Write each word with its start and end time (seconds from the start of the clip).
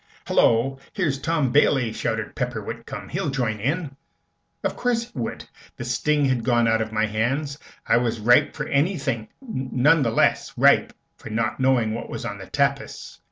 "Hullo! 0.25 0.79
Here's 0.93 1.19
Tom 1.21 1.51
Bailey!" 1.51 1.93
shouted 1.93 2.33
Pepper 2.35 2.59
Whitcomb. 2.63 3.09
"He'll 3.09 3.29
join 3.29 3.59
in!" 3.59 3.95
Of 4.63 4.75
course 4.75 5.03
he 5.11 5.19
would. 5.19 5.45
The 5.77 5.85
sting 5.85 6.25
had 6.25 6.43
gone 6.43 6.67
out 6.67 6.81
of 6.81 6.91
my 6.91 7.05
hands, 7.05 7.59
and 7.85 7.99
I 7.99 8.03
was 8.03 8.19
ripe 8.19 8.55
for 8.55 8.65
anything 8.67 9.27
none 9.41 10.01
the 10.01 10.09
less 10.09 10.57
ripe 10.57 10.93
for 11.17 11.29
not 11.29 11.59
knowing 11.59 11.93
what 11.93 12.09
was 12.09 12.25
on 12.25 12.39
the 12.39 12.47
tapis. 12.47 13.19